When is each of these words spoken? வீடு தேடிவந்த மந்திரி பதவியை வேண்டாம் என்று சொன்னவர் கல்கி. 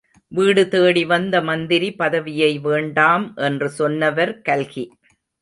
வீடு 0.31 0.61
தேடிவந்த 0.71 1.43
மந்திரி 1.43 1.89
பதவியை 1.93 2.59
வேண்டாம் 2.59 3.35
என்று 3.35 3.69
சொன்னவர் 3.69 4.41
கல்கி. 4.41 4.85